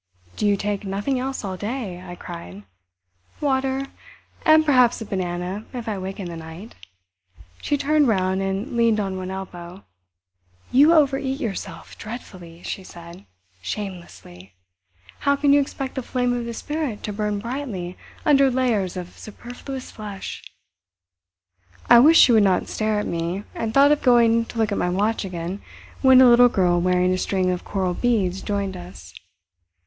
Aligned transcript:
"Do 0.35 0.47
you 0.47 0.57
take 0.57 0.83
nothing 0.83 1.19
else 1.19 1.45
all 1.45 1.55
day?" 1.57 2.01
I 2.03 2.15
cried. 2.15 2.63
"Water. 3.39 3.85
And 4.47 4.65
perhaps 4.65 4.99
a 4.99 5.05
banana 5.05 5.65
if 5.73 5.87
I 5.87 5.99
wake 5.99 6.19
in 6.19 6.27
the 6.27 6.35
night." 6.35 6.73
She 7.61 7.77
turned 7.77 8.07
round 8.07 8.41
and 8.41 8.75
leaned 8.75 8.99
on 8.99 9.15
one 9.15 9.29
elbow. 9.29 9.83
"You 10.71 10.91
over 10.93 11.19
eat 11.19 11.39
yourself 11.39 11.95
dreadfully," 11.99 12.63
she 12.63 12.83
said; 12.83 13.27
"shamelessly! 13.61 14.55
How 15.19 15.35
can 15.35 15.53
you 15.53 15.61
expect 15.61 15.93
the 15.93 16.01
Flame 16.01 16.33
of 16.33 16.45
the 16.45 16.53
Spirit 16.55 17.03
to 17.03 17.13
burn 17.13 17.37
brightly 17.37 17.95
under 18.25 18.49
layers 18.49 18.97
of 18.97 19.19
superfluous 19.19 19.91
flesh?" 19.91 20.41
I 21.91 21.99
wished 21.99 22.23
she 22.23 22.31
would 22.31 22.41
not 22.41 22.69
stare 22.69 22.97
at 22.97 23.05
me, 23.05 23.43
and 23.53 23.71
thought 23.71 23.91
of 23.91 24.01
going 24.01 24.45
to 24.45 24.57
look 24.57 24.71
at 24.71 24.79
my 24.79 24.89
watch 24.89 25.23
again 25.23 25.61
when 26.01 26.21
a 26.21 26.27
little 26.27 26.49
girl 26.49 26.81
wearing 26.81 27.13
a 27.13 27.19
string 27.19 27.51
of 27.51 27.63
coral 27.63 27.93
beads 27.93 28.41
joined 28.41 28.75
us. 28.75 29.13